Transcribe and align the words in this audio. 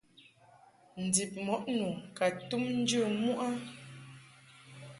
Ndib 1.03 1.31
mɔʼ 1.45 1.63
nu 1.77 1.87
ka 2.17 2.25
tum 2.47 2.63
njə 2.81 3.01
muʼ 3.21 3.39
a. 3.47 3.47